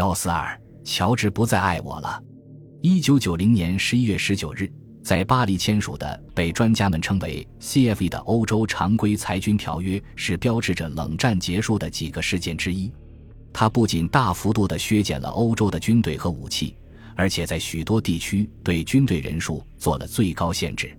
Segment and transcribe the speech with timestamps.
[0.00, 2.18] 幺四二，乔治不再爱我了。
[2.80, 4.66] 一九九零年十一月十九日，
[5.04, 12.90] 在巴黎签署的被专家们称为 CFE 的欧洲常规裁军条约，是标志着冷战结束的几个事件之一。
[13.52, 16.74] 它不仅大幅度地削减了欧洲的军队和武器，
[17.14, 20.96] 而且在许多地区对军队人数做了最高限制。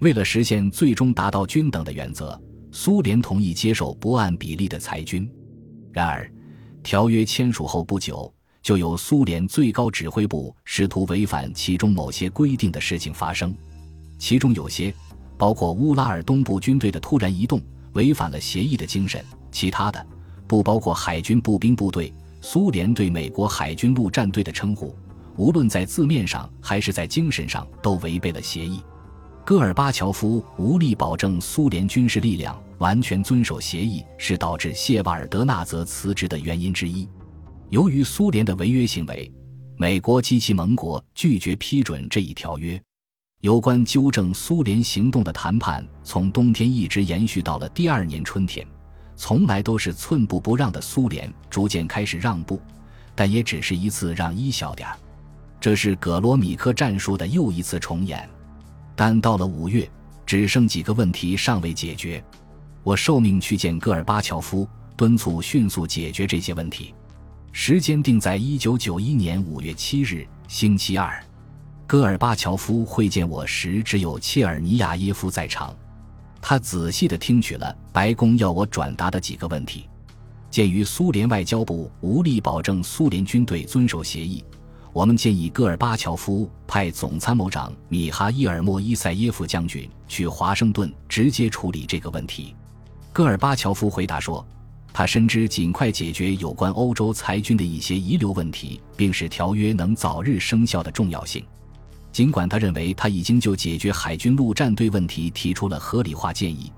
[0.00, 2.38] 为了实现最终达到均等的原则，
[2.72, 5.26] 苏联同意接受不按比例的裁军。
[5.94, 6.30] 然而，
[6.82, 8.30] 条约签署后不久，
[8.64, 13.54] 就有苏联最高指挥部试图违反其中某些规定的事情发生，
[14.18, 14.92] 其中有些
[15.36, 17.60] 包括乌拉尔东部军队的突然移动，
[17.92, 19.22] 违反了协议的精神；
[19.52, 20.04] 其他的
[20.48, 22.10] 不包括海军步兵部队。
[22.40, 24.96] 苏联对美国海军陆战队的称呼，
[25.36, 28.80] 无论在字面上还是在精神上，都违背了协议。
[29.44, 32.58] 戈尔巴乔夫无力保证苏联军事力量。
[32.78, 37.08] 完全遵守协议是导致谢瓦尔德纳泽辞职的原因之一。
[37.74, 39.28] 由于苏联的违约行为，
[39.76, 42.80] 美国及其盟国拒绝批准这一条约。
[43.40, 48.64] 有关纠正苏联行动的谈判从冬天一直延续到了第二年春天，
[49.16, 52.62] 从来都是寸步不让的苏联逐渐开始让步，
[53.12, 54.96] 但也只是一次让一小点儿。
[55.60, 58.30] 这是葛罗米克战术的又一次重演。
[58.94, 59.90] 但到了五月，
[60.24, 62.22] 只剩几个问题尚未解决。
[62.84, 64.64] 我受命去见戈尔巴乔夫，
[64.96, 66.94] 敦促迅速解决这些问题。
[67.56, 71.24] 时间定在一九九一年五月七日，星期二。
[71.86, 75.72] 戈尔巴乔夫会见我时，只有切尔尼亚耶夫在场。
[76.42, 79.88] 他仔细地听取了白宫要我转达的几个问题。
[80.50, 84.44] 鉴于苏联外交部无力保证苏联军队遵守协议，
[84.92, 92.52] 我们建议戈尔巴乔夫派总参谋长米哈伊尔莫伊塞耶夫将军去华盛顿直接处理这个问题。
[93.12, 94.44] 戈尔巴乔夫回答说
[94.96, 101.44] ：“他深知尽快解决有关欧洲裁军的一些遗留问题，并使条约能早日生效的重要性。
[102.12, 106.72] 尽管他认为他已经就解决海军陆战队问题提出了合理化建议，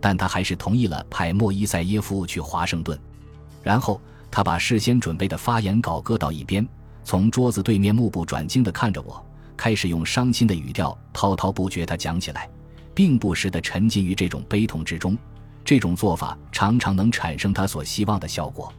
[0.00, 2.98] 但他还是同意了派莫伊塞耶夫去华盛顿。
[3.62, 4.00] 然后
[4.30, 6.66] 他把事先准备的发言稿搁到一边，
[7.04, 9.22] 从桌子对面目不转睛地看着我，
[9.58, 12.48] 开始用伤心的语调滔滔不绝地讲起来，
[12.94, 15.14] 并不时地沉浸于这种悲痛之中。”
[15.64, 18.72] 这种做法常常能产生他所希望的效果。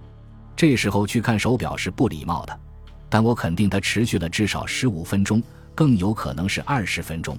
[0.55, 2.59] 这时候去看手表是不礼貌的，
[3.09, 5.41] 但我肯定他持续了至少十五分钟，
[5.73, 7.37] 更有可能是二十分钟。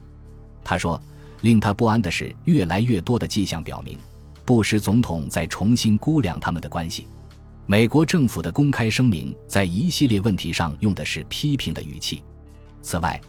[0.64, 1.00] 他说，
[1.42, 3.98] 令他不安的是，越来越多的迹象表明，
[4.44, 7.08] 布什总统在重新估量他们的关系。
[7.66, 12.22] 美国政府的公开声明在一系列问题上用的是批评的语气。
[12.82, 13.20] 此外，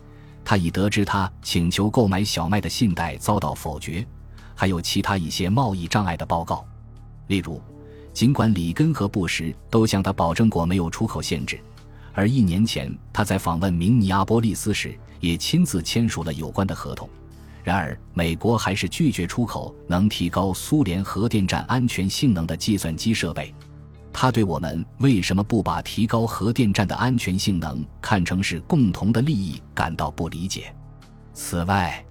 [0.43, 4.05] 他已得知他请求购买小麦的信贷遭到否决。
[4.61, 6.63] 还有其他一些贸易障碍的报告，
[7.25, 7.59] 例如，
[8.13, 11.59] 尽管里根和布什都向他保证过没有出口限制，
[12.13, 17.09] 而一年前他在访问明尼阿波利斯时也亲自签署了有关的合同，
[17.63, 23.51] 然而美国还是拒绝出口能提高苏联核电站安全性能的计算机设备。
[24.13, 30.71] 他对我们为什么不把提高核电站的安全性能看成是共同的利益感到不理解。
[31.33, 32.05] 此外，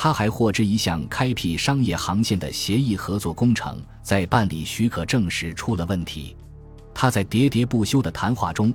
[0.00, 6.36] 他还获知一项开辟商业航线的协议合作工程在办理许可证时出了问题。
[6.94, 8.72] 他在喋喋不休的谈话中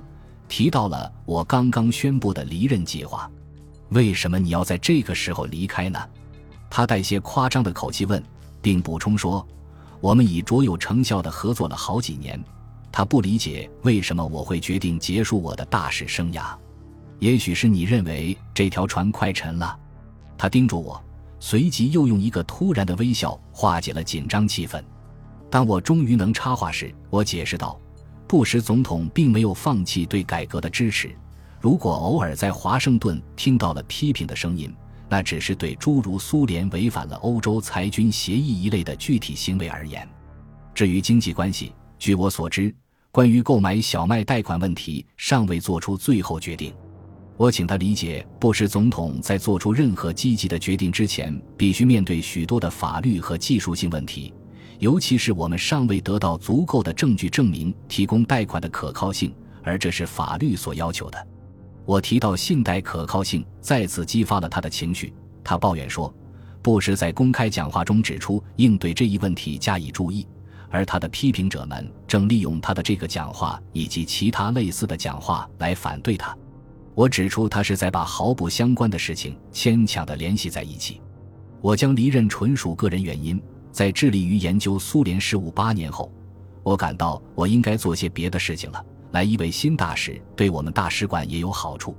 [0.48, 3.30] 提到了我刚刚宣布的离任计划。
[3.88, 5.98] 为什么你要在这个时候离开呢？
[6.68, 8.22] 他带些夸张的口气问，
[8.60, 9.46] 并补充说
[10.02, 12.38] ：“我们已卓有成效的合作了好几年。”
[12.92, 16.54] 他不理解为什么我会决定结束我的大使生涯。
[17.18, 19.74] 也许是你认为这条船快沉了。
[20.36, 21.02] 他叮嘱我。
[21.46, 24.82] 随即又用一个突然的微笑化解了紧张气氛。
[25.50, 27.78] 当我终于能插话时，我解释道
[28.26, 31.14] ：“布什总统并没有放弃对改革的支持。
[31.60, 34.74] 如果偶尔在华盛顿听到了批评的声音，
[35.06, 40.08] 那只是对诸如苏联违反了欧洲裁军协议一类的具体行为而言。
[40.74, 42.74] 至于经济关系，据我所知，
[43.10, 46.72] 关于购买小麦贷款问题尚未做出最后决定。”
[47.36, 54.32] 我请他理解，布什总统在做出任何积极的决定之前，必须面对许多的法律和技术性问题，
[54.78, 59.34] 尤其是我们尚未得到足够的证据证明提供贷款的可靠性，
[59.64, 61.26] 而这是法律所要求的。
[61.84, 65.12] 我提到信贷可靠性，再次激发了他的情绪。
[65.42, 66.14] 他抱怨说，
[66.62, 70.24] 布什在公开讲话中指出应对这一问题加以注意，
[70.70, 76.34] 而他的批评者们正利用他的这个讲话以及其他类似的讲话来反对他。
[76.94, 81.00] 我指出，他是在把毫不相关的事情牵强地联系在一起。
[81.60, 83.40] 我将离任纯属个人原因。
[83.72, 86.08] 在致力于研究苏联事务八年后，
[86.62, 88.80] 我感到我应该做些别的事情了，
[89.10, 91.96] 来一位新大使，对我们大使馆也有好处。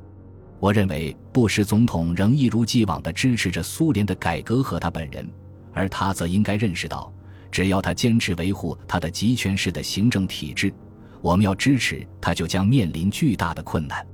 [0.61, 5.29] 我认为布什总统仍一如既往地支持着苏联的改革和他本人，
[5.73, 7.11] 而他则应该认识到，
[7.51, 10.73] 只要他坚持维护他的集权式的行政体制，
[11.21, 14.07] 我们要支持他，就将面临巨大的困难。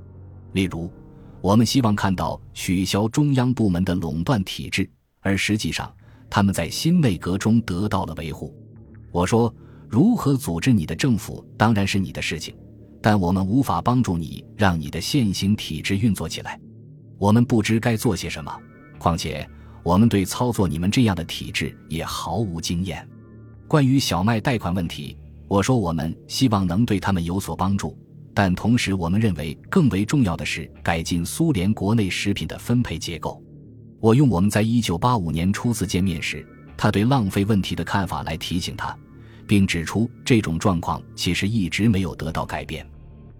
[0.52, 0.90] 例如，
[1.40, 4.88] 我们希望看到取消中央部门的垄断体制，
[5.20, 5.92] 而实际上
[6.30, 8.54] 他们在新内阁中得到了维护。
[9.10, 9.54] 我说，
[9.88, 12.54] 如何组织你的政府当然是你的事情。
[13.04, 16.56] 但我们无法帮助你让你的现行体制运作起来，
[17.18, 18.56] 我们不知该做些什么。
[18.96, 19.44] 况且，
[19.82, 23.04] 我们对操作你们这样的体制也毫无经验。
[23.66, 25.16] 关于小麦贷款问题，
[25.48, 27.98] 我说我们希望能对他们有所帮助，
[28.34, 33.42] 但同时我们认为更为重要的是改进苏联国内食品的分配结构。
[34.00, 36.46] 我用我们在一九八五年初次见面时
[36.76, 38.96] 他对浪费问题的看法来提醒他，
[39.46, 42.84] 并指出这种状况其实一直没有得到改变。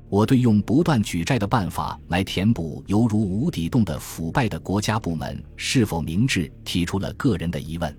[0.08, 7.98] 我对用不断举债的办法来填补犹如无底洞的腐败的国家部门是否明智提出了个人的疑问。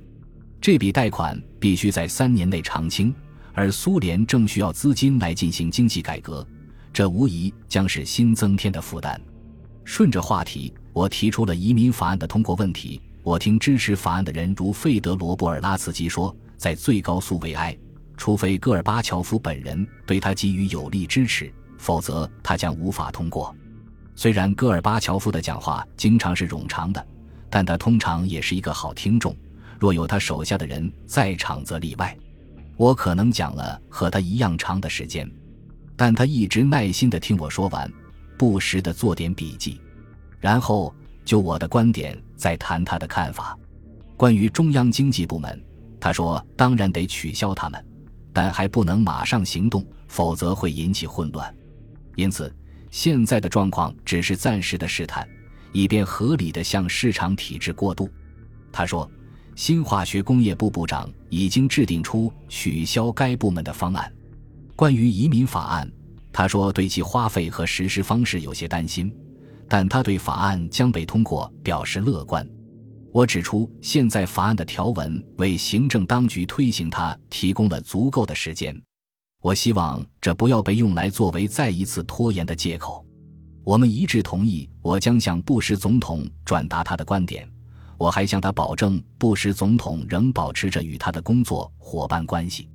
[0.61, 3.13] 这笔贷款必须在三年内偿清，
[3.51, 6.47] 而苏联正需要资金来进行经济改革，
[6.93, 9.19] 这无疑将是新增添的负担。
[9.83, 13.01] 顺着话题，我提出了移民法案的通过问题。
[13.23, 17.75] 我听支持法案的人如费德罗·布尔拉茨基说，在最高诉为哀，
[18.15, 21.51] 除非戈尔巴乔夫本人对他给予有力支持。
[21.77, 23.53] 否则，他将无法通过。
[24.15, 27.05] 虽然戈尔巴乔夫的讲话经常是冗长的，
[27.49, 29.35] 但他通常也是一个好听众。
[29.79, 32.15] 若有他手下的人在场，则例外。
[32.77, 35.29] 我可能讲了和他一样长的时间，
[35.95, 37.91] 但他一直耐心地听我说完，
[38.37, 39.79] 不时地做点笔记，
[40.39, 40.93] 然后
[41.23, 43.57] 就我的观点再谈他的看法。
[44.17, 45.61] 关于中央经济部门，
[45.99, 47.85] 他说：“当然得取消他们，
[48.31, 51.53] 但还不能马上行动，否则会引起混乱。”
[52.15, 52.53] 因此，
[52.91, 55.27] 现在的状况只是暂时的试探，
[55.71, 58.09] 以便合理的向市场体制过渡。
[58.71, 59.09] 他说，
[59.55, 64.11] 新化学工业部部长已经制定出取消该部门的方案。
[64.75, 65.91] 关于移民法案，
[66.31, 69.15] 他说对其花费和实施方式有些担心，
[69.69, 72.47] 但他对法案将被通过表示乐观。
[73.11, 78.75] 我指出，现在法案的条文为行政当局推行它提供了足够的时间。
[79.43, 83.05] 我希望这不要被用来作为再一次拖延的借口。
[83.63, 87.47] 我们一致同意，我将向布什总统转达他的观点。
[87.99, 92.67] 我还向他保证，布什总统仍保持着与他的工作伙伴关系。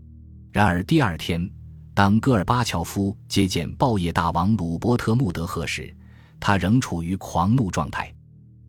[0.53, 1.51] 然而第二天，
[1.99, 5.93] 当戈尔巴乔夫接见报业大王鲁伯特·穆德赫时，
[6.39, 8.15] 他仍处于狂怒状态。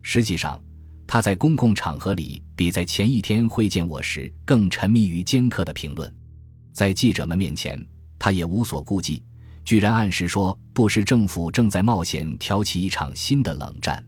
[0.02, 0.60] 实际上，
[1.06, 6.12] 他在公共场合里比在前一天会见我时更沉迷于尖刻的评论。
[6.72, 7.80] 在记者们面前，
[8.18, 9.22] 他也无所顾忌，
[9.64, 14.04] 居然暗示说布什政府正在冒险挑起一场新的冷战。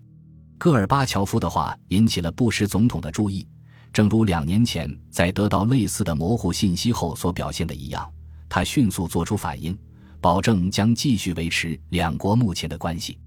[0.58, 3.46] 戈尔巴乔夫的话引起了布什总统的注意，
[3.92, 8.12] 正如两年前在得到类似的模糊信息后所表现的一样，
[8.54, 9.74] 他迅速做出反应，
[10.20, 13.18] 保证将继续维持两国目前的关系。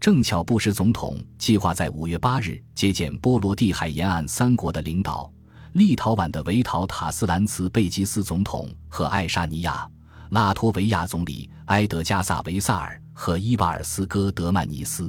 [0.00, 5.32] 正巧布什总统计划在五月八日接见波罗的海沿岸三国的领导。
[5.74, 9.88] 立陶宛的维陶塔斯兰茨贝吉斯总统和爱沙尼亚、
[10.30, 15.08] 拉脱维亚总理埃德加萨维萨尔和伊瓦尔斯戈德曼尼斯，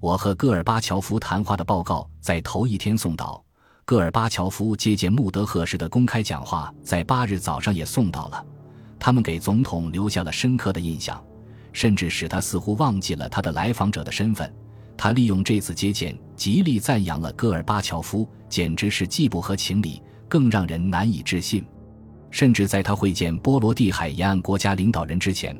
[0.00, 3.40] 我和戈尔巴乔夫谈话的报告在头一天送到。
[3.84, 8.44] 戈尔巴乔夫接见穆德赫时的公开讲话在八日早上也送到了。
[8.98, 11.22] 他们给总统留下了深刻的印象，
[11.72, 14.52] 甚至使他似乎忘记了他的来访者的身份。
[14.96, 21.64] 他利用这次接见，极力赞扬了戈尔巴乔夫，简直是既不合情理，更让人难以置信。
[22.30, 25.56] 甚至在他会见波罗的海沿岸国家领导人之前，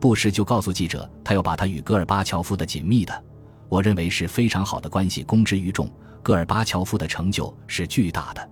[0.00, 3.24] 布什就告诉记者，他要把他与戈尔巴乔夫的紧密的，
[3.68, 5.88] 我认为是非常好的关系公之于众。
[6.22, 8.50] 戈尔巴乔夫的成就是巨大的。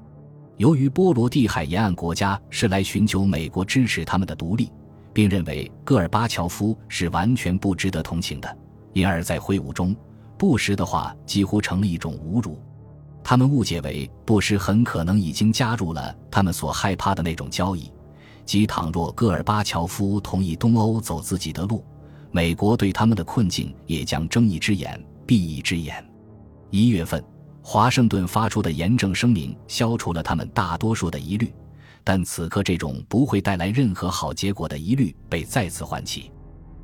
[0.58, 4.68] 由于波罗的海沿岸国家是来寻求美国支持他们的独立，
[5.12, 8.58] 并认为戈尔巴乔夫是完全不值得同情的，
[8.92, 9.94] 因而，在会晤中。
[10.36, 12.60] 布什的话几乎成了一种侮辱，
[13.22, 17.92] 他们误解为布什很可能已经加入了他们所害怕的那种交易，
[18.44, 21.84] 即倘若戈尔巴乔夫同意东欧走自己的路，
[22.32, 26.04] 美国对他们的困境也将睁一只眼闭一只眼。
[26.70, 27.22] 一月份，
[27.70, 31.52] 华盛顿发出的严正声明消除了他们大多数的疑虑，
[32.02, 36.32] 但此刻这种不会带来任何好结果的疑虑被再次唤起。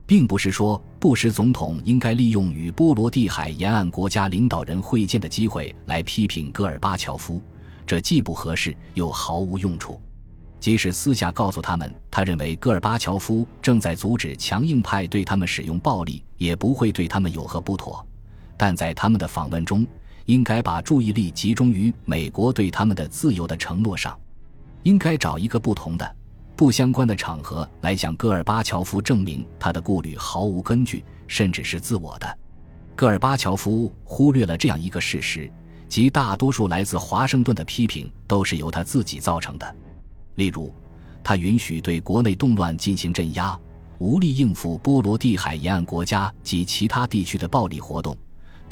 [0.07, 7.41] 并不是说布什总统应该利用与波罗的海沿岸国家领导人会见的机会来批评戈尔巴乔夫，
[7.87, 9.99] 这既不合适又毫无用处。
[10.61, 18.07] 即使私下告诉他们，他认为戈尔巴乔夫正在阻止强硬派对他们使用暴力，也不会对他们有何不妥。
[18.59, 19.85] 但在他们的访问中，
[20.27, 24.19] 应该把注意力集中于美国对他们的自由的承诺上，
[24.83, 26.17] 应该找一个不同的、
[26.57, 32.39] 不相关的场合来向戈尔巴乔夫证明他的顾虑毫无根据，甚至是自我的。
[32.97, 35.51] 戈尔巴乔夫忽略了这样一个事实，
[35.89, 39.77] 即大多数来自华盛顿的批评都是由他自己造成的。
[40.37, 40.73] 例如，
[41.23, 43.59] 他允许对国内动乱进行镇压，
[43.99, 48.17] 无力应付波罗的海沿岸国家及其他地区的暴力活动，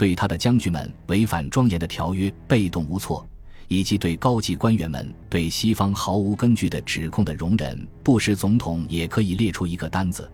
[0.02, 3.24] 对他的将军们违反庄严的条约被动无措，
[3.68, 7.86] 以及对高级官员们对西方毫无根据的指控的容忍。
[8.02, 10.28] 布什总统也可以列出一个单子，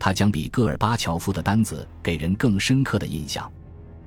[0.00, 3.48] 他将比戈尔巴乔夫的单子给人更深刻的印象。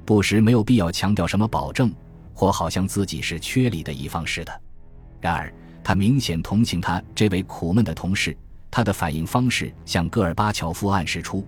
[0.04, 1.90] 布什没有必要强调什么保证，
[2.34, 4.62] 或好像自己是缺礼的一方似的。
[5.22, 5.54] 然而。
[5.86, 8.36] 他明显同情他这位苦闷的同事，
[8.70, 11.48] 他的反应方式向戈尔巴乔夫暗示出，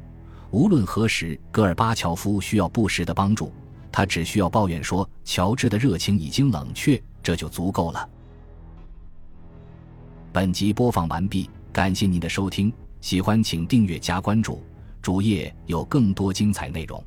[0.52, 3.52] 无论何时戈尔巴乔夫需要布什的帮助，
[3.92, 8.10] 他只需要抱怨说乔治的热情已经冷却，这就足够了。
[10.32, 14.64] 本集播放完毕，感谢您的收听，喜欢请订阅加关注，
[15.02, 17.04] 主页有更多精彩内容。